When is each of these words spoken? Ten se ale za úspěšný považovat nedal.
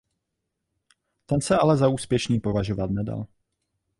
Ten 1.25 1.41
se 1.41 1.57
ale 1.57 1.77
za 1.77 1.87
úspěšný 1.87 2.39
považovat 2.39 2.89
nedal. 2.91 3.27